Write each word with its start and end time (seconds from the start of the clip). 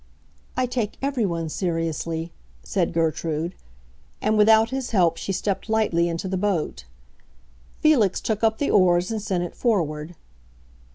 "I 0.57 0.65
take 0.65 0.97
everyone 1.03 1.47
seriously," 1.49 2.31
said 2.63 2.91
Gertrude. 2.91 3.53
And 4.19 4.35
without 4.35 4.71
his 4.71 4.89
help 4.89 5.17
she 5.17 5.31
stepped 5.31 5.69
lightly 5.69 6.09
into 6.09 6.27
the 6.27 6.37
boat. 6.37 6.85
Felix 7.81 8.19
took 8.19 8.43
up 8.43 8.57
the 8.57 8.71
oars 8.71 9.11
and 9.11 9.21
sent 9.21 9.43
it 9.43 9.53
forward. 9.53 10.15